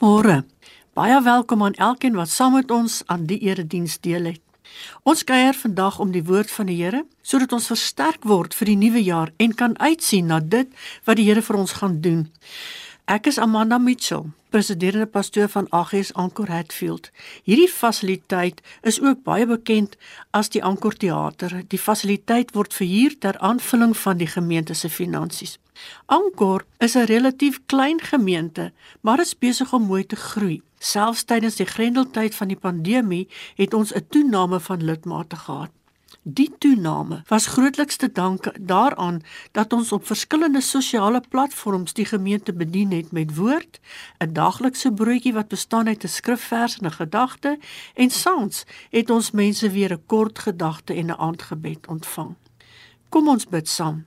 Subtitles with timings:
[0.00, 0.44] Môre.
[0.94, 4.40] Baie welkom aan elkeen wat saam met ons aan die erediens deel het.
[5.02, 8.78] Ons kuier vandag om die woord van die Here sodat ons versterk word vir die
[8.80, 10.70] nuwe jaar en kan uitsien na dit
[11.04, 12.26] wat die Here vir ons gaan doen.
[13.04, 17.10] Ek is Amanda Mitchell, presiderende pastoor van AGS Anchor Hatfield.
[17.44, 19.98] Hierdie fasiliteit is ook baie bekend
[20.32, 21.60] as die Anchor Theater.
[21.68, 25.58] Die fasiliteit word verhuur ter aanvulling van die gemeente se finansies.
[26.06, 30.62] Anchor is 'n relatief klein gemeente, maar is besig om mooi te groei.
[30.78, 35.70] Selfs tydens die grendeltyd van die pandemie het ons 'n toename van lidmate gehad.
[36.22, 39.20] Die toename was grootliks te danke daaraan
[39.52, 43.80] dat ons op verskillende sosiale platforms die gemeente bedien het met woord,
[44.18, 47.58] 'n daglikse broodjie wat bestaan uit 'n skrifvers en 'n gedagte
[47.94, 52.34] en soms het ons mense weer 'n kort gedagte en 'n aandgebed ontvang.
[53.08, 54.04] Kom ons bid saam.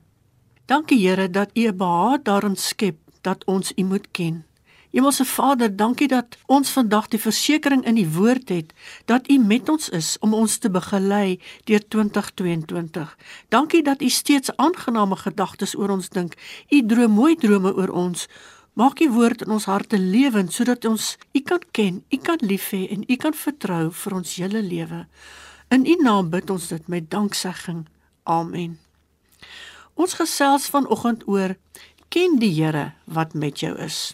[0.68, 4.46] Dankie Here dat U 'n behaag daarin skep dat ons U moet ken.
[4.92, 8.74] Hemelse Vader, dankie dat ons vandag die versekering in die woord het
[9.06, 13.18] dat U met ons is om ons te begelei deur 2022.
[13.48, 16.34] Dankie dat U steeds aangename gedagtes oor ons dink.
[16.70, 18.28] U droom mooi drome oor ons.
[18.74, 22.70] Maak U woord in ons harte lewend sodat ons U kan ken, U kan lief
[22.70, 25.08] hê en U kan vertrou vir ons hele lewe.
[25.70, 27.88] In U naam bid ons dit met danksegging.
[28.24, 28.87] Amen.
[29.98, 31.56] Ons gesels vanoggend oor
[32.14, 34.14] ken die Here wat met jou is.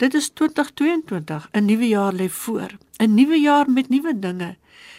[0.00, 4.56] Dit is 2022, 'n nuwe jaar lê voor, 'n nuwe jaar met nuwe dinge.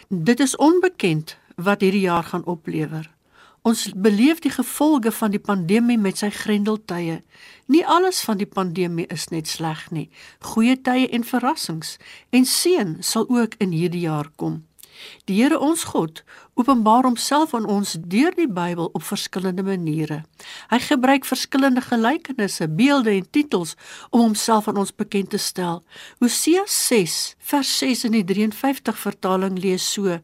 [0.08, 3.10] Dit is onbekend wat hierdie jaar gaan oplewer.
[3.62, 7.22] Ons beleef die gevolge van die pandemie met sy grendeltye.
[7.66, 10.10] Nie alles van die pandemie is net sleg nie.
[10.40, 11.96] Goeie tye en verrassings
[12.30, 14.67] en seën sal ook in hierdie jaar kom.
[15.24, 16.22] Die Here ons God
[16.54, 20.22] openbaar homself aan ons deur die Bybel op verskillende maniere.
[20.70, 23.74] Hy gebruik verskillende gelykenisse, beelde en titels
[24.10, 25.82] om homself aan ons bekend te stel.
[26.18, 30.18] Hosea 6 vers 6 in die 53 vertaling lees so: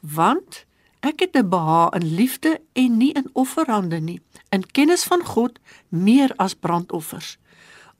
[0.00, 0.64] Want
[1.00, 5.58] ek het 'n behaag in liefde en nie in offerande nie, in kennis van God
[5.88, 7.38] meer as brandoffers.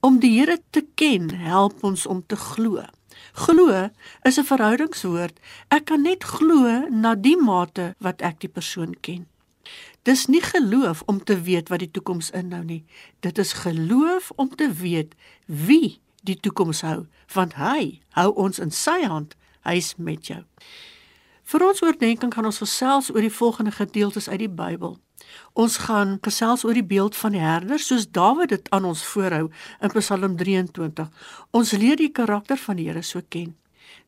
[0.01, 2.85] Om die Here te ken, help ons om te glo.
[3.33, 3.91] Glo
[4.23, 5.41] is 'n verhoudingswoord.
[5.69, 9.27] Ek kan net glo na die mate wat ek die persoon ken.
[10.03, 12.85] Dis nie geloof om te weet wat die toekoms inhou nie.
[13.21, 15.15] Dit is geloof om te weet
[15.47, 19.37] wie die toekoms hou, want hy hou ons in sy hand.
[19.61, 20.45] Hy's met jou.
[21.49, 24.99] Vir ons oordeenking gaan ons gesels oor die volgende gedeeltes uit die Bybel.
[25.59, 29.49] Ons gaan gesels oor die beeld van die herder soos Dawid dit aan ons voorhou
[29.83, 31.09] in Psalm 23.
[31.51, 33.57] Ons leer die karakter van die Here so ken.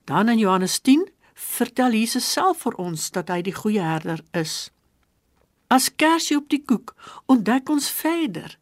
[0.04, 4.71] Dan in Johannes 10 vertel Jesus self vir ons dat hy die goeie herder is.
[5.71, 6.94] As kersie op die koek
[7.31, 8.56] ontdek ons verder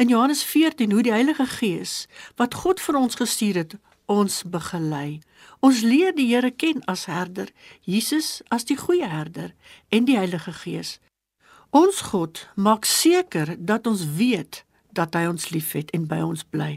[0.00, 2.06] in Johannes 14 hoe die Heilige Gees
[2.40, 3.76] wat God vir ons gestuur het,
[4.08, 5.20] ons begelei.
[5.64, 7.48] Ons leer die Here ken as herder,
[7.84, 9.52] Jesus as die goeie herder
[9.88, 10.98] en die Heilige Gees
[11.74, 14.60] Ons God maak seker dat ons weet
[14.94, 16.76] dat hy ons liefhet en by ons bly.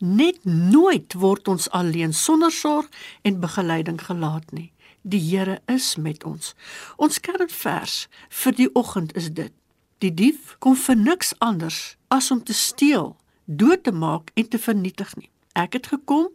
[0.00, 2.88] Net nooit word ons alleen sonder sorg
[3.28, 4.70] en begeleiding gelaat nie.
[5.04, 6.54] Die Here is met ons.
[6.96, 8.06] Ons kernvers
[8.40, 9.52] vir die oggend is dit:
[10.00, 14.58] Die dief kom vir niks anders as om te steel, dood te maak en te
[14.58, 15.28] vernietig nie.
[15.58, 16.28] Ek het gekom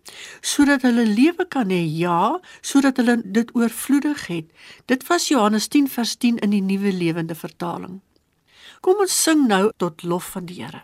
[0.43, 4.49] sodat hulle lewe kan hê, ja, sodat hulle dit oorvloedig het.
[4.91, 8.01] Dit was Johannes 10 vers 10 in die nuwe lewende vertaling.
[8.83, 10.83] Kom ons sing nou tot lof van die Here.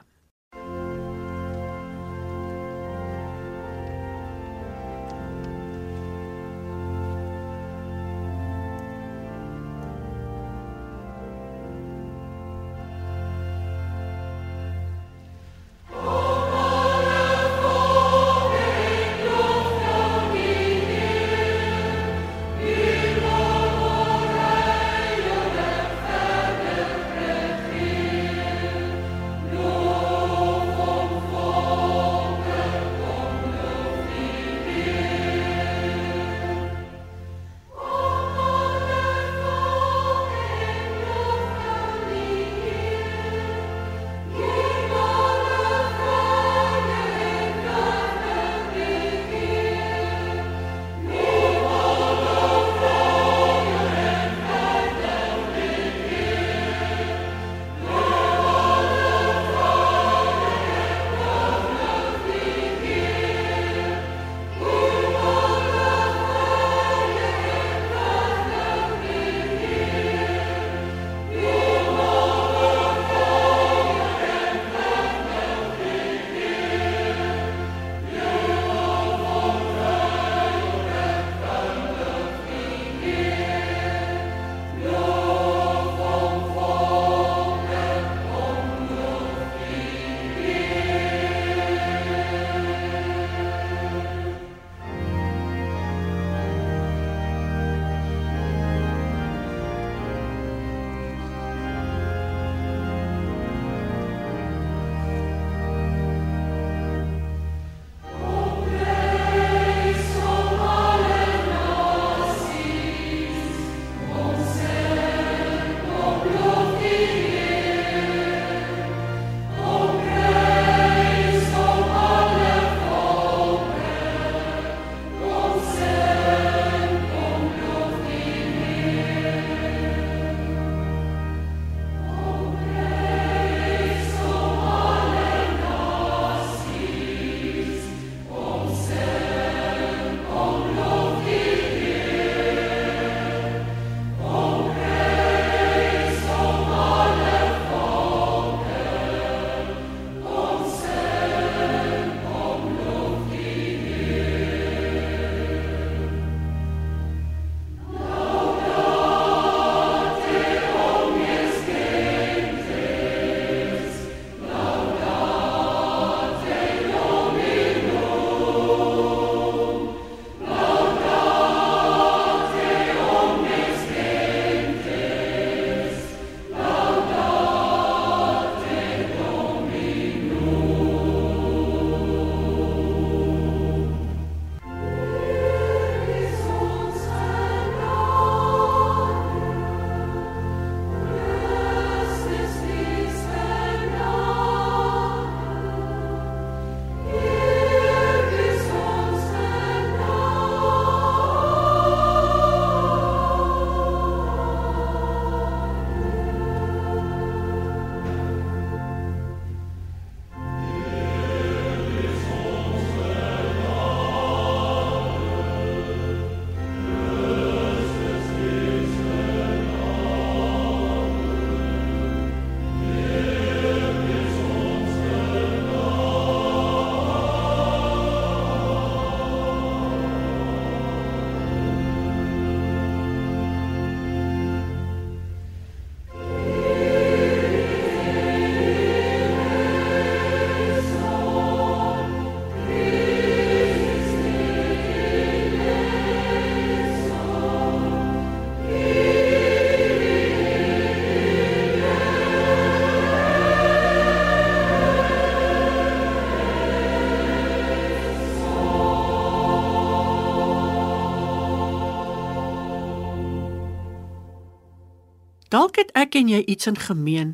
[265.49, 267.29] Dalk het ek en jy iets in gemeen.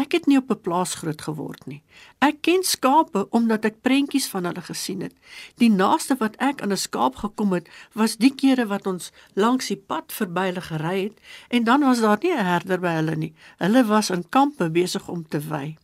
[0.00, 1.82] Ek het nie op 'n plaas groot geword nie.
[2.18, 5.14] Ek ken skape omdat ek prentjies van hulle gesien het.
[5.56, 9.68] Die naaste wat ek aan 'n skaap gekom het, was die kere wat ons langs
[9.68, 13.16] die pad verby hulle gery het en dan was daar nie 'n herder by hulle
[13.16, 13.34] nie.
[13.58, 15.76] Hulle was in kampe besig om te wei.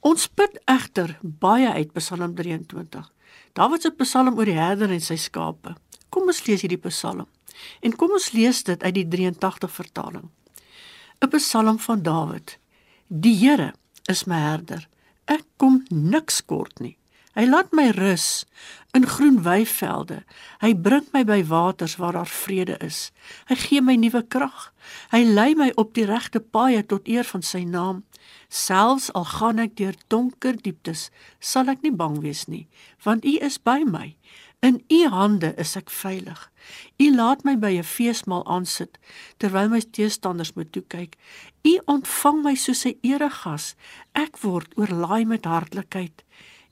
[0.00, 3.12] Ons put egter baie uit Psalm 23.
[3.52, 5.74] Dawid se Psalm oor die herder en sy skape.
[6.08, 7.26] Kom ons lees hierdie Psalm.
[7.80, 10.30] En kom ons lees dit uit die 83 vertaling.
[11.32, 12.58] 'n Psalm van Dawid.
[13.08, 13.72] Die Here
[14.04, 14.88] is my herder.
[15.24, 16.96] Ek kom niks kort nie.
[17.34, 18.44] Hy laat my rus
[18.94, 20.22] in groen weivelde.
[20.62, 23.10] Hy bring my by waters waar daar vrede is.
[23.50, 24.70] Hy gee my nuwe krag.
[25.10, 28.04] Hy lei my op die regte paaie tot eer van sy naam.
[28.48, 31.08] Selfs al gaan ek deur donker dieptes,
[31.40, 32.68] sal ek nie bang wees nie,
[33.02, 34.14] want U is by my.
[34.64, 36.40] In U hande is ek veilig.
[36.96, 38.96] U laat my by 'n feesmaal aansit
[39.36, 41.18] terwyl my teestanders moet toe kyk.
[41.68, 43.74] U ontvang my soos 'n eregas.
[44.14, 46.24] Ek word oorlaai met hartlikheid.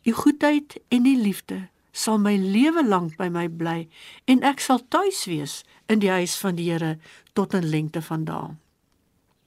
[0.09, 3.89] U goedheid en u liefde sal my lewe lank by my bly
[4.25, 6.99] en ek sal tuis wees in die huis van die Here
[7.33, 8.57] tot in lengte van dae.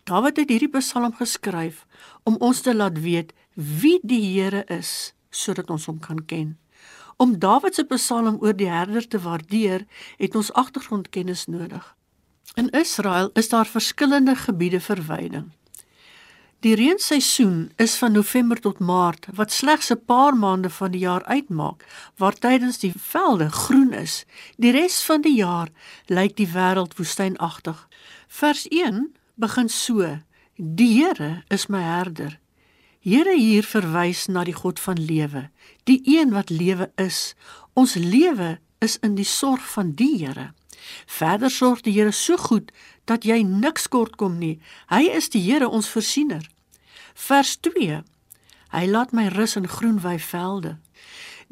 [0.03, 1.85] Dawid het hierdie Psalm geskryf
[2.23, 6.57] om ons te laat weet wie die Here is sodat ons hom kan ken.
[7.17, 9.85] Om Dawid se Psalm oor die herder te waardeer,
[10.17, 11.95] het ons agtergrondkennis nodig.
[12.55, 15.51] In Israel is daar verskillende gebiede vir veiding.
[16.59, 21.23] Die reenseisoen is van November tot Maart, wat slegs 'n paar maande van die jaar
[21.23, 21.85] uitmaak,
[22.17, 24.25] waar tydens die velde groen is.
[24.57, 25.69] Die res van die jaar
[26.05, 27.87] lyk die wêreld woestynagtig.
[28.27, 30.17] Vers 1 begin so:
[30.55, 32.39] Die Here is my herder.
[33.05, 35.43] Here hier verwys na die God van lewe,
[35.85, 37.35] die een wat lewe is.
[37.77, 40.47] Ons lewe is in die sorg van die Here.
[41.05, 42.71] Verder sorg die Here so goed
[43.05, 44.57] dat jy niks kort kom nie.
[44.89, 46.49] Hy is die Here ons voorsiener.
[47.13, 48.01] Vers 2.
[48.73, 50.79] Hy laat my rus in groen weivelde.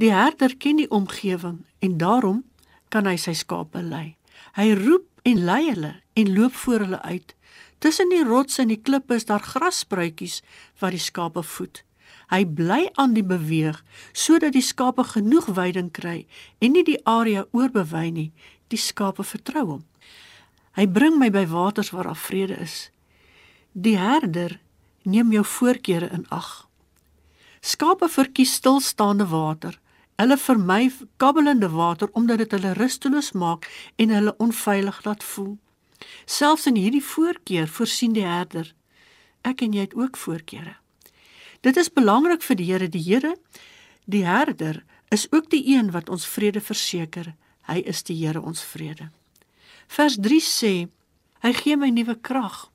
[0.01, 2.41] Die herder ken die omgewing en daarom
[2.89, 4.15] kan hy sy skape lei.
[4.57, 7.37] Hy roep en lei hulle en loop voor hulle uit.
[7.83, 10.37] Tussen die rotse en die klippe is daar grasspruitjies
[10.79, 11.81] wat die skape voed.
[12.31, 13.81] Hy bly aan die beweeg
[14.15, 16.21] sodat die skape genoeg weiding kry
[16.63, 18.29] en nie die area oorbewei nie.
[18.71, 19.81] Die skape vertrou hom.
[20.79, 22.87] Hy bring my by waters waar daar vrede is.
[23.75, 24.61] Die herder
[25.03, 26.69] neem jou voorkeure in ag.
[27.59, 29.75] Skape verkies stilstaande water.
[30.15, 30.87] Hulle vermy
[31.19, 33.67] kabbelende water omdat dit hulle rusteloos maak
[33.99, 35.57] en hulle onveilig laat voel.
[36.25, 38.73] Selfs in hierdie voorkeur voorsien die herder.
[39.43, 40.77] Ek en jy het ook voorkeure.
[41.63, 43.35] Dit is belangrik vir die Here, die Here,
[44.05, 44.83] die herder
[45.13, 47.33] is ook die een wat ons vrede verseker.
[47.69, 49.09] Hy is die Here ons vrede.
[49.87, 50.73] Vers 3 sê:
[51.43, 52.69] Hy gee my nuwe krag.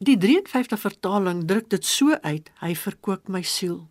[0.00, 3.88] Die 53 vertaling druk dit so uit: Hy verkoop my siel.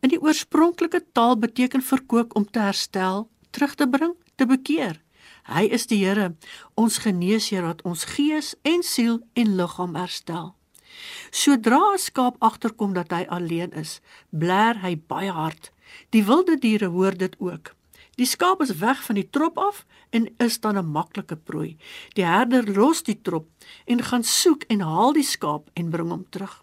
[0.00, 5.00] In die oorspronklike taal beteken verkoop om te herstel, terug te bring, te bekeer.
[5.44, 6.34] Hy is die Here,
[6.74, 10.54] ons geneesheer wat ons gees en siel en liggaam herstel.
[11.30, 15.72] Sodra 'n skaap agterkom dat hy alleen is, bler hy baie hard.
[16.10, 17.74] Die wilde diere hoor dit ook.
[18.16, 21.76] Die skaap is weg van die trop af en is dan 'n maklike prooi.
[22.14, 23.46] Die herder los die trop
[23.84, 26.62] en gaan soek en haal die skaap en bring hom terug.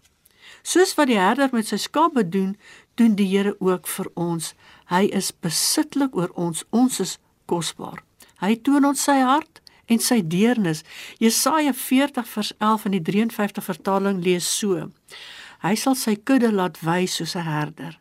[0.62, 2.56] Soos wat die herder met sy skape doen,
[2.94, 4.54] doen die Here ook vir ons.
[4.86, 6.64] Hy is besitlik oor ons.
[6.70, 8.02] Ons is kosbaar.
[8.42, 10.82] Hy toon ons sy hart en sy deernis.
[11.22, 14.88] Jesaja 40 vers 11 in die 53 vertaling lees so:
[15.62, 17.98] Hy sal sy kudde laat wy soos 'n herder.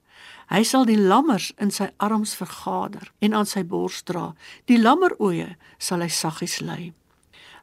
[0.51, 4.33] Hy sal die lammers in sy arms vergader en aan sy bors dra.
[4.65, 6.91] Die lammeroeie sal hy saggies lei.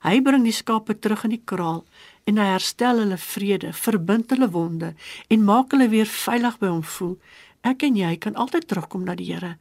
[0.07, 1.85] Hy bring die skape terug in die kraal
[2.25, 4.95] en hy herstel hulle vrede, verbind hulle wonde
[5.29, 7.19] en maak hulle weer veilig by hom voel.
[7.67, 9.59] Ek en jy kan altyd terugkom na die Here.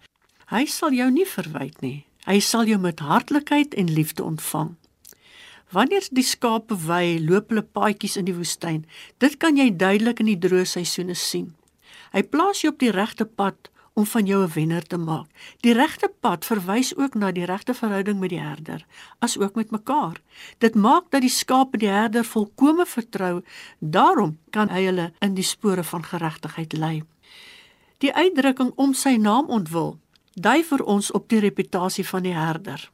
[0.54, 2.06] Hy sal jou nie verwyd nie.
[2.28, 4.76] Hy sal jou met hartlikheid en liefde ontvang.
[5.72, 8.84] Wanneer die skape wei, loop hulle paadjies in die woestyn.
[9.24, 11.54] Dit kan jy duidelik in die droë seisoene sien.
[12.12, 15.28] Hy plaas jou op die regte pad om van jou 'n wenner te maak.
[15.62, 18.86] Die regte pad verwys ook na die regte verhouding met die herder,
[19.20, 20.22] as ook met mekaar.
[20.58, 23.42] Dit maak dat die skape die herder volkome vertrou,
[23.80, 27.04] daarom kan hy hulle in die spore van geregtigheid lei.
[27.98, 29.98] Die uitdrukking om sy naam ontwil
[30.38, 32.90] dui vir ons op die reputasie van die herder.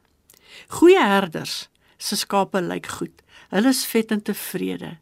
[0.80, 3.24] Goeie herders se skape lyk goed.
[3.52, 4.98] Hulle is vet en tevrede.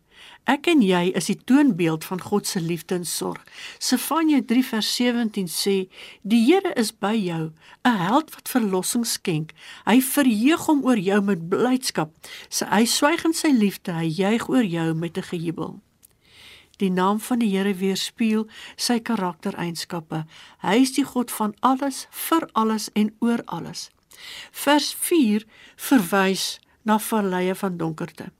[0.49, 3.43] Ek en jy is die toonbeeld van God se liefde en sorg.
[3.77, 5.75] Sefanje 3 vers 17 sê:
[6.21, 7.51] "Die Here is by jou,
[7.85, 9.53] 'n held wat verlossing skenk.
[9.85, 12.09] Hy verheug hom oor jou met blydskap.
[12.49, 15.81] Sy hy swyg in sy liefde, hy juig oor jou met 'n gejubel."
[16.81, 20.23] Die naam van die Here weerspieël sy karaktereienskappe.
[20.65, 23.89] Hy is die God van alles, vir alles en oor alles.
[24.51, 25.45] Vers 4
[25.77, 28.31] verwys na valleie van donkerte.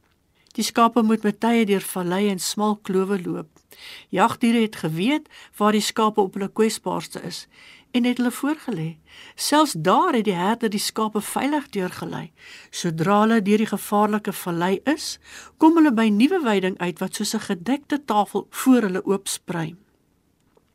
[0.57, 3.61] Die skape moet met tye deur valleie en smal klowe loop.
[4.09, 7.45] Jagdiere het geweet waar die skape op hulle kwesbaarste is
[7.91, 8.97] en het hulle voorgelê.
[9.35, 12.31] Selfs daar het die herder die skape veilig deurgelei.
[12.69, 15.17] Sodra hulle deur die gevaarlike vallei is,
[15.57, 19.75] kom hulle by nuwe weiding uit wat soos 'n gedekte tafel voor hulle oopsprei.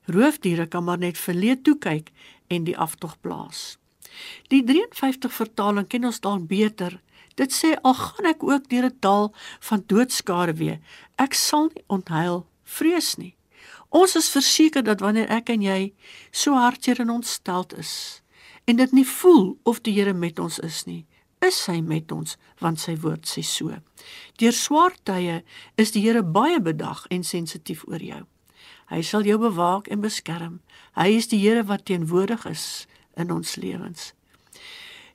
[0.06, 2.12] Roofdiere kan maar net verleë toe kyk
[2.46, 3.78] en die aftog plaas.
[4.48, 7.00] Die 53 vertaling ken ons dalk beter
[7.36, 9.34] Dit sê al gaan ek ook deur 'n dal
[9.68, 10.78] van doodskare weer,
[11.16, 13.34] ek sal nie ontheil vrees nie.
[13.90, 15.94] Ons is verseker dat wanneer ek en jy
[16.30, 18.22] so hartseer en ontsteld is
[18.66, 21.06] en dit nie voel of die Here met ons is nie,
[21.38, 23.78] is hy met ons want sy woord sê so.
[24.40, 25.42] Deur swaar tye
[25.78, 28.24] is die Here baie bedag en sensitief oor jou.
[28.90, 30.60] Hy sal jou bewaak en beskerm.
[30.98, 34.12] Hy is die Here wat teenwoordig is in ons lewens.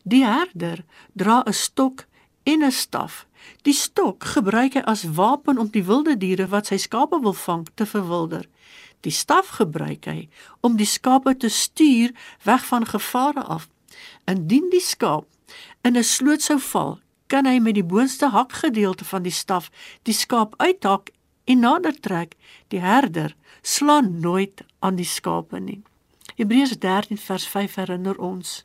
[0.03, 2.07] Die herder dra 'n stok
[2.43, 3.27] en 'n staf.
[3.61, 7.67] Die stok gebruik hy as wapen om die wilde diere wat sy skape wil vang
[7.75, 8.47] te verwilder.
[9.01, 10.29] Die staf gebruik hy
[10.61, 13.69] om die skape te stuur weg van gevare af.
[14.25, 15.25] Indien die skaap
[15.81, 19.71] in 'n sloot sou val, kan hy met die boonste hakgedeelte van die staf
[20.03, 21.09] die skaap uithak
[21.43, 22.35] en nader trek.
[22.67, 25.81] Die herder slaan nooit aan die skape nie.
[26.35, 28.61] Hebreërs 13 vers 5 herinner ons.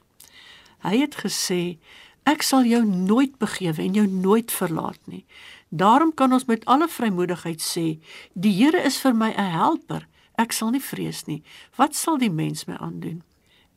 [0.79, 1.79] Hy het gesê
[2.27, 5.23] Ek sal jou nooit begewe en jou nooit verlaat nie.
[5.71, 8.01] Daarom kan ons met alle vrymoedigheid sê,
[8.35, 10.09] die Here is vir my 'n helper.
[10.37, 11.43] Ek sal nie vrees nie.
[11.77, 13.23] Wat sal die mens my aandoen?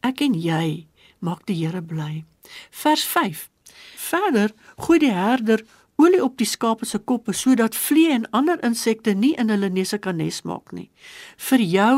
[0.04, 0.88] Ek en jy
[1.20, 2.24] maak die Here bly.
[2.72, 3.48] Vers 5.
[4.10, 5.64] Verder gooi die herder
[6.00, 10.00] olie op die skape se koppe sodat vliee en ander insekte nie in hulle neuse
[10.00, 10.88] kan nes maak nie.
[11.50, 11.96] Vir jou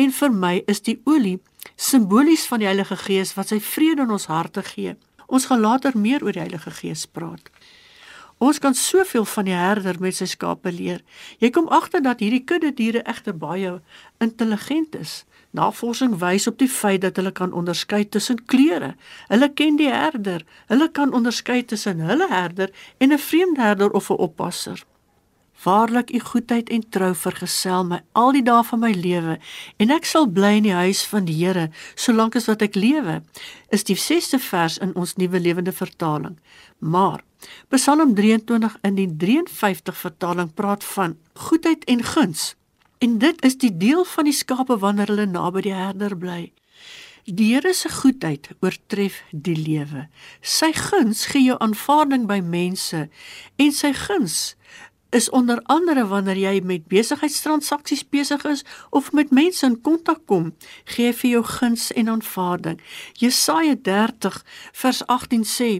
[0.00, 1.38] en vir my is die olie
[1.76, 4.96] simbolies van die Heilige Gees wat sy vrede in ons harte gee.
[5.26, 7.50] Ons gaan later meer oor die Heilige Gees praat.
[8.38, 11.00] Ons kan soveel van die herder met sy skape leer.
[11.40, 13.78] Jy kom agter dat hierdie kudde diere egter baie
[14.20, 15.22] intelligent is.
[15.56, 18.92] Navorsing wys op die feit dat hulle kan onderskei tussen kleure.
[19.30, 20.44] Hulle ken die herder.
[20.68, 24.84] Hulle kan onderskei tussen hulle herder en 'n vreemde herder of 'n oppasser.
[25.62, 29.38] Waarlik u goedheid en trou vergesel my al die dae van my lewe
[29.82, 33.22] en ek sal bly in die huis van die Here solank as wat ek lewe
[33.74, 36.36] is die 6ste vers in ons nuwe lewende vertaling
[36.78, 37.24] maar
[37.72, 41.16] Psalm 23 in die 53 vertaling praat van
[41.48, 42.54] goedheid en guns
[42.98, 46.52] en dit is die deel van die skape wanneer hulle naby die herder bly
[47.26, 50.04] Die Here se goedheid oortref die lewe.
[50.46, 53.00] Sy guns gee jou aanvaarding by mense
[53.58, 54.54] en sy guns
[55.10, 60.54] is onder andere wanneer jy met besigheidstransaksies besig is of met mense in kontak kom,
[60.84, 62.80] gee vir jou guns en aanvaarding.
[63.12, 65.70] Jesaja 30 vers 18 sê: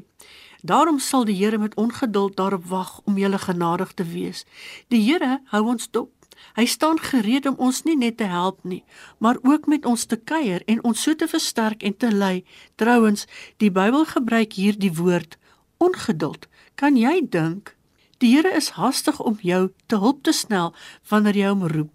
[0.63, 4.45] Daarom sal die Here met ongeduld daarop wag om julle genadig te wees.
[4.89, 6.13] Die Here hou ons dop.
[6.57, 8.85] Hy staan gereed om ons nie net te help nie,
[9.19, 12.45] maar ook met ons te kuier en ons so te versterk en te lei.
[12.75, 15.39] Trouwens, die Bybel gebruik hier die woord
[15.79, 16.49] ongeduld.
[16.75, 17.76] Kan jy dink
[18.19, 20.75] Die Here is hastig om jou te hulp te snel
[21.09, 21.93] wanneer jy hom roep.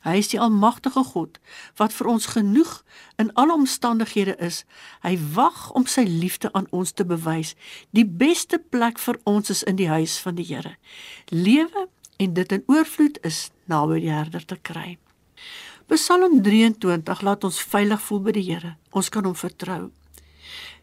[0.00, 1.36] Hy is die almagtige God
[1.78, 2.72] wat vir ons genoeg
[3.20, 4.64] in alle omstandighede is.
[5.04, 7.52] Hy wag om sy liefde aan ons te bewys.
[7.92, 10.74] Die beste plek vir ons is in die huis van die Here.
[11.28, 11.86] Lewe
[12.18, 14.96] en dit in oorvloed is naby die Herder te kry.
[15.90, 18.74] Psalm 23 laat ons veilig voel by die Here.
[18.90, 19.90] Ons kan hom vertrou.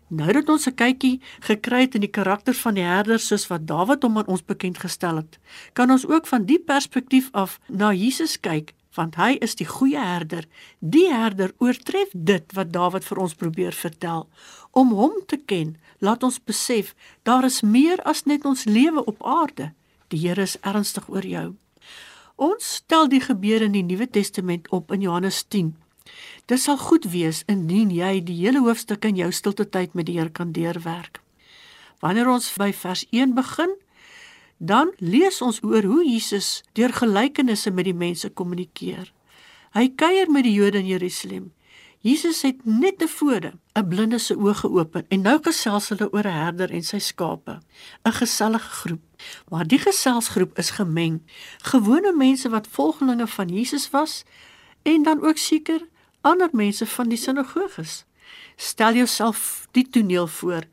[0.07, 3.67] Nou dat ons 'n kykie gekry het in die karakter van die herder soos wat
[3.67, 5.39] Dawid hom aan ons bekend gestel het,
[5.73, 9.99] kan ons ook van die perspektief af na Jesus kyk, want hy is die goeie
[9.99, 10.45] herder.
[10.79, 14.29] Die herder oortref dit wat Dawid vir ons probeer vertel.
[14.71, 19.25] Om hom te ken, laat ons besef daar is meer as net ons lewe op
[19.25, 19.73] aarde.
[20.07, 21.55] Die Here is ernstig oor jou.
[22.35, 25.75] Ons stel die gebeure in die Nuwe Testament op in Johannes 10
[26.47, 30.15] Dit sal goed wees indien jy die hele hoofstuk in jou stilte tyd met die
[30.15, 31.19] Here kan deurwerk.
[31.99, 33.73] Wanneer ons by vers 1 begin,
[34.57, 39.11] dan lees ons oor hoe Jesus deur gelykenisse met die mense kommunikeer.
[39.75, 41.49] Hy kuier met die Jode in Jerusalem.
[42.05, 46.39] Jesus het net tevore 'n blinde se oë geopen en nou gesels hulle oor 'n
[46.43, 47.59] herder en sy skape.
[48.05, 49.03] 'n Gesellige groep.
[49.49, 51.21] Maar die geselsgroep is gemeng.
[51.61, 54.23] Gewone mense wat volgelinge van Jesus was
[54.83, 55.81] en dan ook seker
[56.21, 58.05] ander mense van die sinagoges.
[58.55, 60.63] Stel jouself die toneel voor.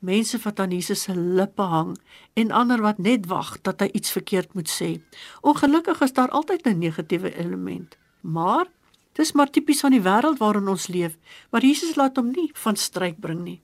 [0.00, 1.96] Mense wat aan Jesus se lippe hang
[2.34, 5.00] en ander wat net wag dat hy iets verkeerd moet sê.
[5.40, 7.96] Ongelukkig is daar altyd 'n negatiewe element.
[8.20, 8.66] Maar
[9.12, 11.16] dis maar tipies van die wêreld waarin ons leef,
[11.50, 13.60] maar Jesus laat hom nie van stryk bring nie.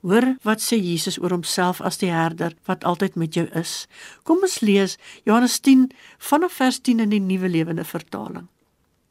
[0.00, 3.86] Hoor wat sê Jesus oor homself as die herder wat altyd met jou is.
[4.22, 8.46] Kom ons lees Johannes 10 vanaf vers 10 in die Nuwe Lewende Vertaling.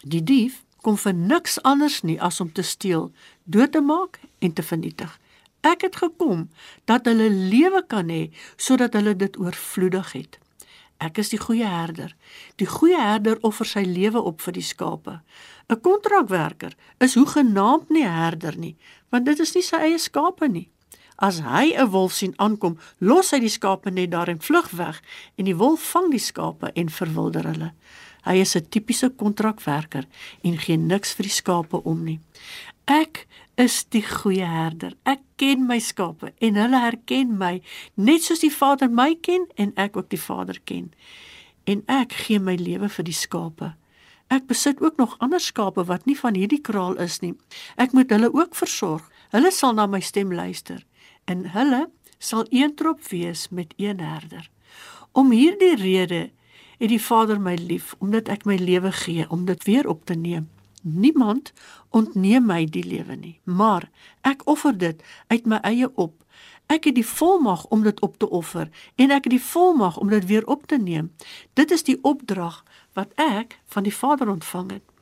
[0.04, 3.10] Die dief kom vir niks anders nie as om te steel,
[3.44, 5.10] dood te maak en te vernietig.
[5.66, 6.46] Ek het gekom
[6.86, 10.38] dat hulle lewe kan hê sodat hulle dit oorvloedig het.
[11.02, 12.14] Ek is die goeie herder.
[12.62, 15.20] Die goeie herder offer sy lewe op vir die skape.
[15.70, 18.76] 'n Kontrakwerker is hoegenaamd nie herder nie,
[19.10, 20.70] want dit is nie sy eie skape nie.
[21.18, 25.02] As hy 'n wolf sien aankom, los hy die skape net daar en vlug weg
[25.38, 27.74] en die wolf vang die skape en verwilder hulle.
[28.26, 30.06] Hy is 'n tipiese kontrakwerker
[30.44, 32.20] en gee niks vir die skape om nie.
[32.86, 34.94] Ek is die goeie herder.
[35.06, 37.62] Ek ken my skape en hulle herken my
[37.96, 40.92] net soos die Vader my ken en ek ook die Vader ken.
[41.66, 43.74] En ek gee my lewe vir die skape.
[44.30, 47.34] Ek besit ook nog ander skape wat nie van hierdie kraal is nie.
[47.78, 49.06] Ek moet hulle ook versorg.
[49.34, 50.86] Hulle sal na my stem luister
[51.26, 51.86] en hulle
[52.18, 54.50] sal een trop wees met een herder.
[55.12, 56.30] Om hierdie rede
[56.78, 60.14] het die Vader my lief omdat ek my lewe gee om dit weer op te
[60.14, 60.50] neem.
[60.82, 61.54] Niemand
[61.90, 63.90] ontneem my die lewe nie, maar
[64.22, 66.14] ek offer dit uit my eie op.
[66.66, 70.10] Ek het die volmag om dit op te offer en ek het die volmag om
[70.10, 71.12] dit weer op te neem.
[71.54, 74.95] Dit is die opdrag wat ek van die Vader ontvang het.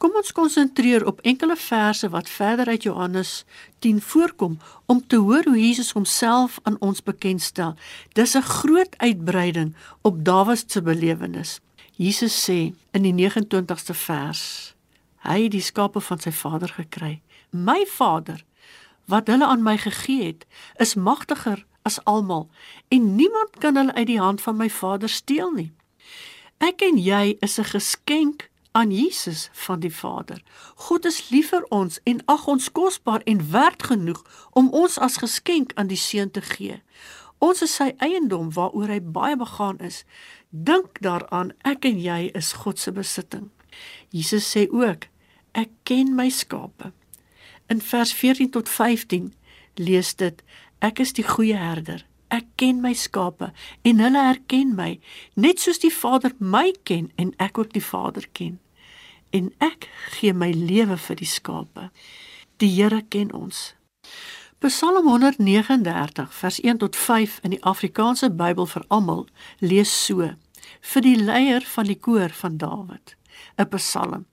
[0.00, 3.44] Kom ons konsentreer op enkele verse wat verder uit Johannes
[3.84, 7.74] 10 voorkom om te hoor hoe Jesus homself aan ons bekendstel.
[8.12, 11.60] Dis 'n groot uitbreiding op Dawid se belewenis.
[11.96, 14.74] Jesus sê in die 29ste vers:
[15.18, 17.20] Hy het die skape van sy Vader gekry.
[17.50, 18.44] My Vader
[19.04, 22.48] wat hulle aan my gegee het, is magtiger as almal
[22.88, 25.72] en niemand kan hulle uit die hand van my Vader steel nie.
[26.58, 30.42] Ek en jy is 'n geskenk aan Jesus van die Vader.
[30.74, 35.18] God is lief vir ons en ag ons kosbaar en werd genoeg om ons as
[35.22, 36.82] geskenk aan die Seun te gee.
[37.38, 40.04] Ons is sy eiendom waaroor hy baie begaan is.
[40.50, 43.48] Dink daaraan, ek en jy is God se besitting.
[44.12, 45.06] Jesus sê ook,
[45.56, 46.92] ek ken my skape.
[47.70, 49.32] In vers 14 tot 15
[49.80, 50.42] lees dit,
[50.84, 52.04] ek is die goeie herder.
[52.30, 53.50] Ek ken my skape
[53.82, 55.00] en hulle herken my,
[55.34, 58.60] net soos die Vader my ken en ek ook die Vader ken.
[59.34, 61.88] En ek gee my lewe vir die skape.
[62.62, 63.72] Die Here ken ons.
[64.62, 69.26] Psalm 139 vers 1 tot 5 in die Afrikaanse Bybel vir almal
[69.58, 70.34] lees so:
[70.80, 73.16] vir die leier van die koor van Dawid,
[73.58, 74.26] 'n Psalm.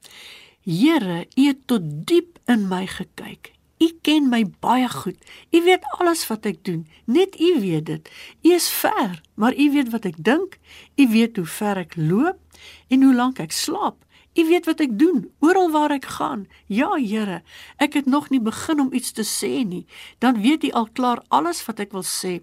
[0.62, 5.18] Here, U het tot diep in my gekyk U ken my baie goed.
[5.54, 6.88] U weet alles wat ek doen.
[7.06, 8.10] Net U weet dit.
[8.44, 10.58] U is ver, maar U weet wat ek dink.
[10.98, 12.42] U weet hoe ver ek loop
[12.90, 14.02] en hoe lank ek slaap.
[14.38, 16.46] U weet wat ek doen, oral waar ek gaan.
[16.70, 17.42] Ja, Here,
[17.82, 19.86] ek het nog nie begin om iets te sê nie.
[20.22, 22.40] Dan weet U al klaar alles wat ek wil sê.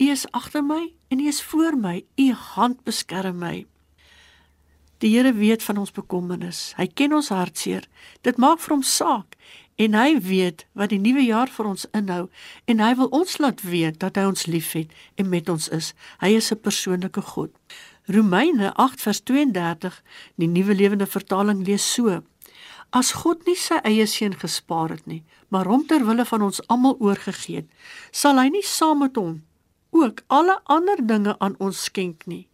[0.00, 2.04] U is agter my en U is voor my.
[2.16, 3.66] U hand beskerm my.
[5.04, 6.72] Die Here weet van ons bekommernis.
[6.80, 7.84] Hy ken ons hartseer.
[8.24, 9.36] Dit maak vir hom saak
[9.76, 12.26] en hy weet wat die nuwe jaar vir ons inhou
[12.64, 15.92] en hy wil ons laat weet dat hy ons liefhet en met ons is.
[16.20, 17.50] Hy is 'n persoonlike God.
[18.06, 20.02] Romeine 8:32
[20.36, 22.22] die nuwe lewende vertaling lees so:
[22.90, 26.60] As God nie sy eie seun gespaar het nie, maar hom ter wille van ons
[26.68, 27.68] almal oorgegee het,
[28.10, 29.42] sal hy nie saam met hom
[29.90, 32.48] ook alle ander dinge aan ons skenk nie.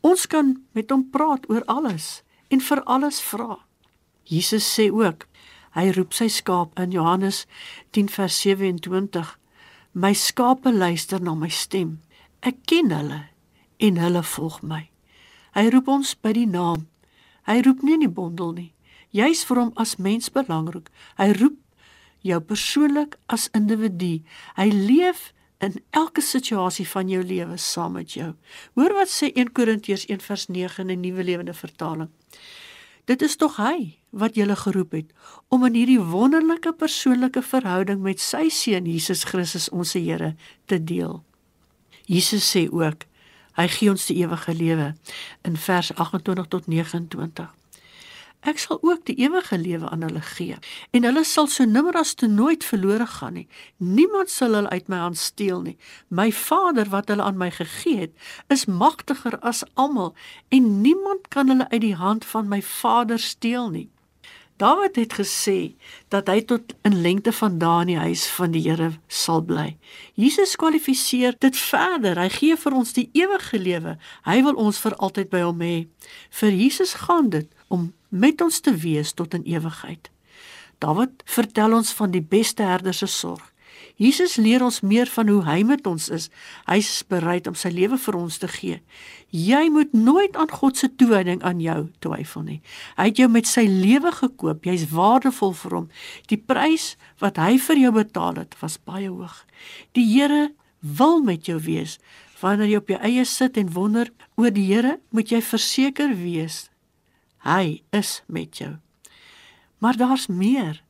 [0.00, 3.58] Ons kan met hom praat oor alles en vir alles vra.
[4.24, 5.26] Jesus sê ook:
[5.72, 7.46] Hy roep sy skaap in Johannes
[7.96, 9.22] 10 vers 27.
[9.92, 12.00] My skape luister na my stem.
[12.44, 13.22] Ek ken hulle
[13.80, 14.84] en hulle volg my.
[15.56, 16.86] Hy roep ons by die naam.
[17.48, 18.70] Hy roep nie in die bondel nie.
[19.12, 20.88] Jy's vir hom as mens belangrik.
[21.20, 21.56] Hy roep
[22.24, 24.20] jou persoonlik as individu.
[24.56, 25.30] Hy leef
[25.62, 28.32] in elke situasie van jou lewe saam met jou.
[28.76, 32.10] Hoor wat sê 1 Korintiërs 1:9 in die Nuwe Lewende Vertaling.
[33.04, 35.12] Dit is tog hy wat julle geroep het
[35.48, 40.34] om in hierdie wonderlike persoonlike verhouding met sy seun Jesus Christus ons Here
[40.68, 41.22] te deel.
[42.04, 43.08] Jesus sê ook
[43.56, 44.92] hy gee ons die ewige lewe
[45.48, 47.48] in vers 28 tot 29.
[48.42, 50.56] ek sal ook die ewige lewe aan hulle gee
[50.90, 53.46] en hulle sal so nimmer as te nooit verlore gaan nie.
[53.78, 55.76] Niemand sal hulle uit my hand steel nie.
[56.08, 58.12] My Vader wat hulle aan my gegee het,
[58.50, 60.12] is magtiger as almal
[60.50, 63.88] en niemand kan hulle uit die hand van my Vader steel nie.
[64.62, 65.74] Dawid het gesê
[66.14, 69.72] dat hy tot in lengte van dae in die huis van die Here sal bly.
[70.14, 72.20] Jesus kwalifiseer dit verder.
[72.20, 73.96] Hy gee vir ons die ewige lewe.
[74.22, 75.88] Hy wil ons vir altyd by hom hê.
[76.30, 80.12] Vir Jesus gaan dit om met ons te wees tot in ewigheid.
[80.78, 83.51] Dawid vertel ons van die beste herder se sorg.
[84.02, 86.26] Jesus leer ons meer van hoe hy met ons is.
[86.66, 88.80] Hy's bereid om sy lewe vir ons te gee.
[89.30, 92.58] Jy moet nooit aan God se toewyding aan jou twyfel nie.
[92.98, 94.66] Hy het jou met sy lewe gekoop.
[94.66, 95.86] Jy's waardevol vir hom.
[96.32, 99.44] Die prys wat hy vir jou betaal het, was baie hoog.
[99.94, 100.50] Die Here
[100.82, 102.00] wil met jou wees.
[102.42, 106.66] Wanneer jy op jou eie sit en wonder oor die Here, moet jy verseker wees
[107.42, 108.76] hy is met jou.
[109.78, 110.82] Maar daar's meer.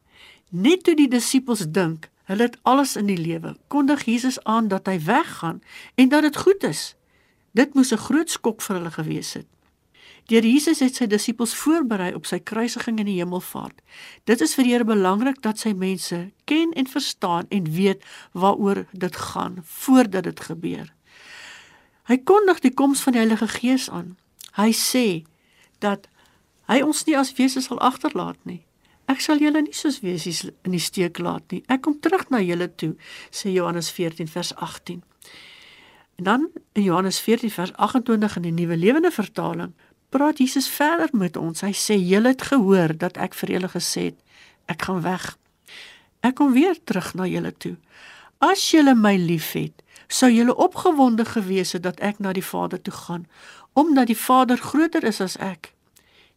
[0.49, 3.57] Net toe die disippels dink Hulle het alles in die lewe.
[3.69, 5.63] Kondig Jesus aan dat hy weggaan
[5.95, 6.95] en dat dit goed is.
[7.53, 9.47] Dit moes 'n groot skok vir hulle gewees het.
[10.31, 13.83] Deur Jesus het sy disippels voorberei op sy kruisiging in die hemelvaart.
[14.25, 18.87] Dit is vir die Here belangrik dat sy mense ken en verstaan en weet waaroor
[18.93, 20.93] dit gaan voordat dit gebeur.
[22.07, 24.17] Hy kondig die koms van die Heilige Gees aan.
[24.59, 25.25] Hy sê
[25.79, 26.09] dat
[26.71, 28.63] hy ons nie as wese sal agterlaat nie.
[29.13, 31.61] Ek sal julle nie soos wesies in die steek laat nie.
[31.69, 32.95] Ek kom terug na julle toe,
[33.35, 35.03] sê Johannes 14 vers 18.
[36.21, 36.47] En dan
[36.79, 39.75] in Johannes 14 vers 28 in die Nuwe Lewende Vertaling,
[40.13, 41.61] praat Jesus verder met ons.
[41.61, 44.19] Hy sê: "Julle het gehoor dat ek vir julle gesê het,
[44.67, 45.37] ek gaan weg.
[46.21, 47.77] Ek kom weer terug na julle toe.
[48.39, 52.95] As julle my liefhet, sou julle opgewonde gewees het dat ek na die Vader toe
[52.95, 53.27] gaan,
[53.73, 55.72] omdat die Vader groter is as ek."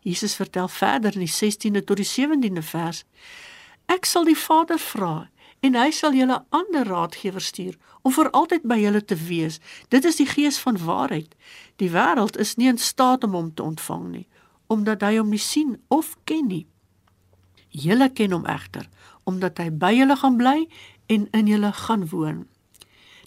[0.06, 3.06] Jesus vertel verder in die 16de tot die 17de vers:
[3.90, 5.30] Ek sal die Vader vra
[5.66, 7.74] en hy sal julle ander raadgewers stuur
[8.06, 9.58] om vir altyd by julle te wees.
[9.90, 11.34] Dit is die Gees van waarheid.
[11.82, 14.28] Die wêreld is nie in staat om hom te ontvang nie,
[14.70, 16.66] omdat hy hom nie sien of ken nie.
[17.74, 18.86] Julle ken hom egter,
[19.26, 20.60] omdat hy by julle gaan bly
[21.10, 22.46] en in julle gaan woon.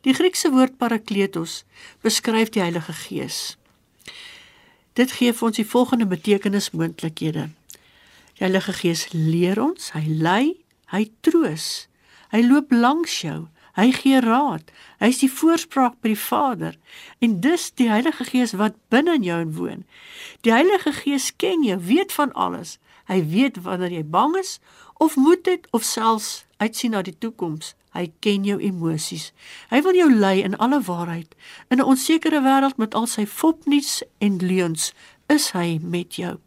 [0.06, 1.64] Die Griekse woord parakletos
[2.06, 3.58] beskryf die Heilige Gees.
[4.98, 7.44] Dit gee vir ons die volgende betekenismoontlikhede.
[8.38, 10.56] Die Heilige Gees leer ons, hy lei,
[10.90, 11.86] hy troos.
[12.32, 13.46] Hy loop langs jou,
[13.78, 14.72] hy gee raad.
[14.98, 16.74] Hy is die voorspraak by die Vader
[17.22, 19.86] en dis die Heilige Gees wat binne in jou woon.
[20.42, 22.80] Die Heilige Gees ken jou, weet van alles.
[23.06, 24.58] Hy weet wanneer jy bang is
[24.98, 27.76] of moed het of selfs uitsien na die toekoms.
[27.98, 29.32] Hy ken jou emosies.
[29.72, 31.34] Hy wil jou lei in alle waarheid.
[31.68, 34.92] In 'n onsekere wêreld met al sy fopnuus en leuns,
[35.26, 36.38] is hy met jou.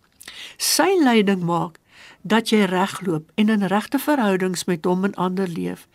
[0.57, 1.79] Sy leiding maak
[2.21, 5.87] dat jy regloop en in regte verhoudings met hom en ander leef.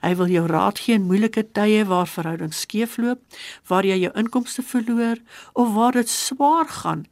[0.00, 3.20] Hy wil jou raad gee in moeilike tye waar verhoudings skeefloop,
[3.66, 5.18] waar jy jou inkomste verloor
[5.52, 7.06] of waar dit swaar gaan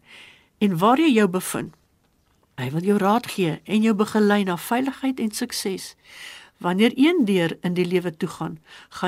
[0.58, 1.74] en waar jy jou bevind.
[2.56, 5.94] Hy wil jou raad gee en jou begelei na veiligheid en sukses.
[6.58, 8.58] Wanneer een deur in die lewe toe gaan,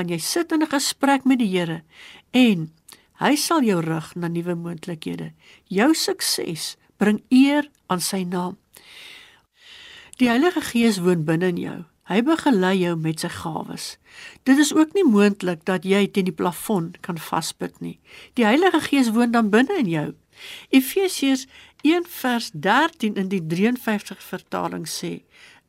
[0.07, 1.83] jy sit in 'n gesprek met die Here
[2.31, 2.73] en
[3.19, 5.31] hy sal jou rig na nuwe moontlikhede.
[5.67, 8.57] Jou sukses bring eer aan sy naam.
[10.17, 11.85] Die Heilige Gees woon binne in jou.
[12.09, 13.97] Hy begelei jou met sy gawes.
[14.43, 17.99] Dit is ook nie moontlik dat jy teen die plafon kan vasbyt nie.
[18.33, 20.07] Die Heilige Gees woon dan binne in jou.
[20.73, 21.45] Efesiërs
[21.85, 25.21] 1:13 in die 53 vertaling sê: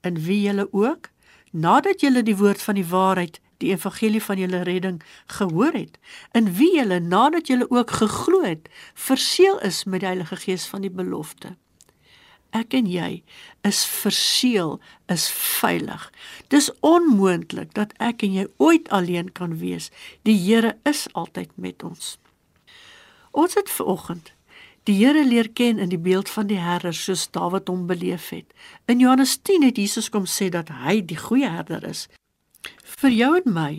[0.03, 1.11] "In wie julle ook
[1.51, 5.99] nadat julle die woord van die waarheid, die evangelie van julle redding gehoor het,
[6.33, 10.87] in wie julle nadat julle ook geglo het, verseël is met die Heilige Gees van
[10.87, 11.57] die belofte.
[12.57, 13.23] Ek en jy
[13.67, 16.09] is verseël, is veilig.
[16.51, 19.91] Dis onmoontlik dat ek en jy ooit alleen kan wees.
[20.27, 22.17] Die Here is altyd met ons.
[23.31, 24.33] Ons het vanoggend
[24.89, 28.47] die Here leer ken in die beeld van die herder soos Dawid hom beleef het.
[28.87, 32.09] In Johannes 10 het Jesus kom sê dat hy die goeie herder is.
[33.01, 33.73] Vir jou en my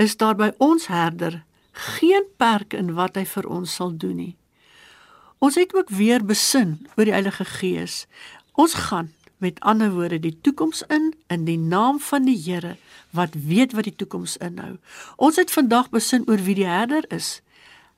[0.00, 1.42] is daar by ons herder
[1.96, 4.34] geen perk in wat hy vir ons sal doen nie.
[5.38, 8.04] Ons het ook weer besin oor die Heilige Gees.
[8.54, 12.76] Ons gaan met ander woorde die toekoms in in die naam van die Here
[13.10, 14.76] wat weet wat die toekoms inhou.
[15.16, 17.40] Ons het vandag besin oor wie die herder is.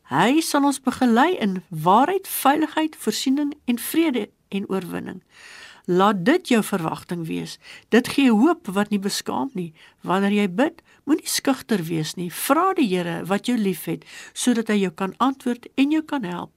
[0.07, 5.23] Hy sal ons begelei in waarheid, veiligheid, voorsiening en vrede en oorwinning.
[5.87, 7.59] Laat dit jou verwagting wees.
[7.89, 9.73] Dit gee hoop wat nie beskaam nie.
[10.07, 12.31] Wanneer jy bid, moenie skugter wees nie.
[12.31, 16.53] Vra die Here wat jou liefhet sodat hy jou kan antwoord en jou kan help.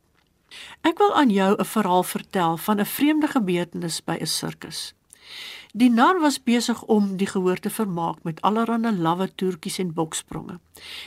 [0.85, 4.93] Ek wil aan jou 'n verhaal vertel van 'n vreemde gebeurtenis by 'n sirkus.
[5.73, 10.59] Die nar was besig om die gehoor te vermaak met allerlei lawwe toertjies en bokspronge.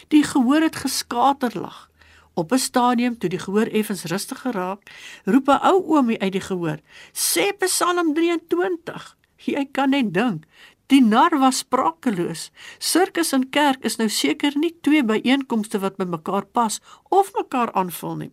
[0.09, 1.91] Die gehoor het geskaterlag.
[2.35, 4.91] Op 'n stadium toe die gehoor effens rustig geraak,
[5.25, 6.79] roep 'n ou oomie uit die gehoor:
[7.13, 10.45] "Sê Psalm 23." Jy kan net dink,
[10.87, 12.51] die nar was sprakeloos.
[12.79, 17.73] Sirkus en kerk is nou seker nie twee byeenkomste wat by mekaar pas of mekaar
[17.73, 18.31] aanvul nie.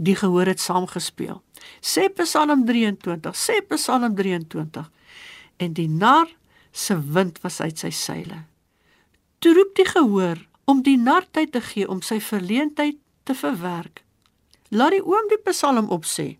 [0.00, 1.42] Die gehoor het saamgespeel.
[1.80, 4.90] Sê Psalm 23, sê Psalm 23
[5.56, 6.28] en die nar
[6.72, 8.44] se wind was uit sy seile.
[9.38, 14.02] Toe roep die gehoor om die nar tyd te gee om sy verleentheid te verwerk.
[14.68, 16.38] Laat die oom die psalm opsê.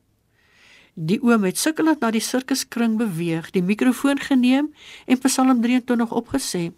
[0.94, 4.74] Die oom het sukkelend na die sirkuskring beweeg, die mikrofoon geneem
[5.06, 6.72] en Psalm 23 opgesê.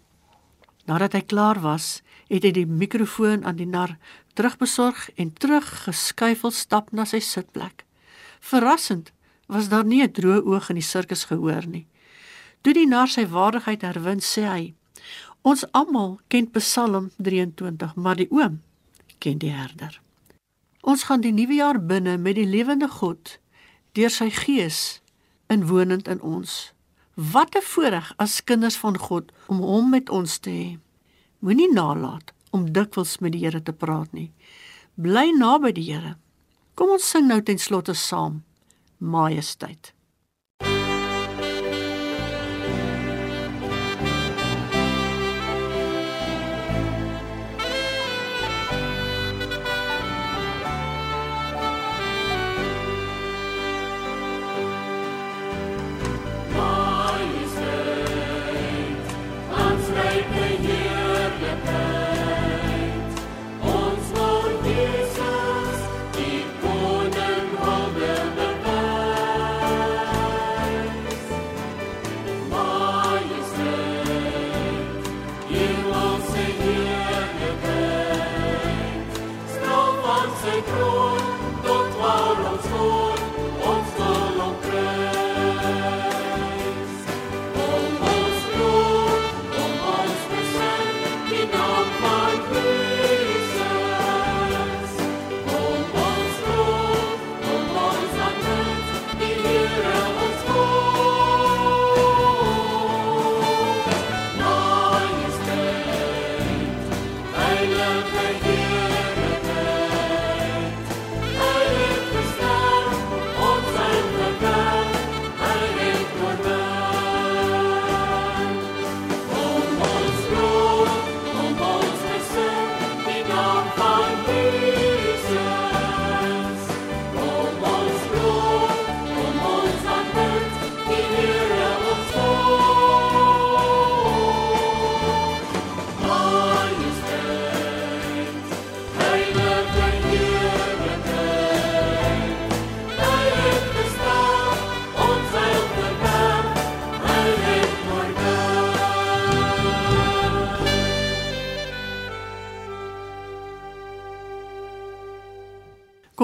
[0.87, 1.99] Nadat hy klaar was,
[2.31, 3.97] het hy die mikrofoon aan die nar
[4.39, 7.83] terugbesorg en teruggeskuifel stap na sy sitplek.
[8.39, 9.11] Verrassend
[9.51, 11.87] was daar nie 'n droë oog in die sirkus gehoor nie.
[12.61, 14.73] Toe die nar sy waardigheid herwin, sê hy:
[15.41, 18.61] "Ons almal ken Psalm 23, maar die oom
[19.17, 20.01] ken die herder."
[20.85, 23.39] Ons gaan die nuwe jaar binne met die lewende God
[23.97, 25.01] deur sy gees
[25.49, 26.73] inwonend in ons.
[27.15, 30.79] Wat 'n voorreg as kinders van God om hom met ons te hê.
[31.39, 34.31] Moenie nalat om dikwels met die Here te praat nie.
[34.95, 36.17] Bly naby die Here.
[36.75, 38.43] Kom ons sing nou ten slotte saam.
[38.97, 39.94] Majesteit.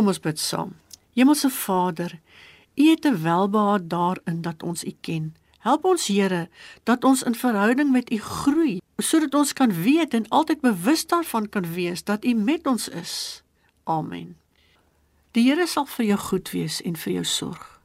[0.02, 0.72] Kom ons bid saam.
[1.14, 2.16] Hemelse Vader,
[2.76, 5.36] U het 'n welbehaag daarin dat ons U ken.
[5.60, 6.50] Help ons Here
[6.84, 11.50] dat ons in verhouding met U groei, sodat ons kan weet en altyd bewus daarvan
[11.50, 13.44] kan wees dat U met ons is.
[13.84, 14.38] Amen.
[15.32, 17.82] Die Here sal vir jou goed wees en vir jou sorg.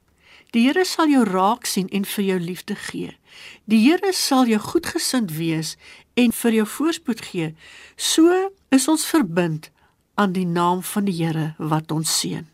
[0.51, 3.17] Die Here sal jou raak sien en vir jou liefde gee.
[3.65, 5.77] Die Here sal jou goedgesind wees
[6.15, 7.55] en vir jou voorspoed gee.
[7.97, 9.71] So is ons verbind
[10.17, 12.47] aan die naam van die Here wat ons seën.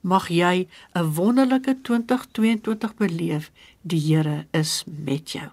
[0.00, 3.50] Mag jy 'n wonderlike 2022 beleef.
[3.82, 5.50] Die Here is met jou.